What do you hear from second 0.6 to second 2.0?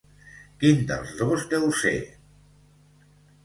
Quin dels dos deu ser?